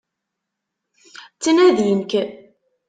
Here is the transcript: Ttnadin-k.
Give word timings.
Ttnadin-k. 1.35 2.11